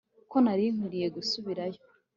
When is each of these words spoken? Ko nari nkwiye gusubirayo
Ko 0.31 0.37
nari 0.43 0.65
nkwiye 0.75 1.07
gusubirayo 1.15 1.79